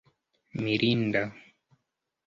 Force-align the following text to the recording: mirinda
mirinda 0.61 1.23